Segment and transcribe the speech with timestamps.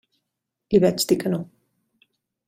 [0.75, 1.41] Li vaig dir que no.